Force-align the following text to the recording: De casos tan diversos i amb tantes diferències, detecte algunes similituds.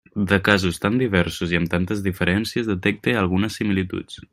De 0.29 0.37
casos 0.45 0.79
tan 0.85 0.97
diversos 1.01 1.53
i 1.55 1.59
amb 1.61 1.71
tantes 1.75 2.03
diferències, 2.09 2.73
detecte 2.75 3.19
algunes 3.23 3.61
similituds. 3.63 4.23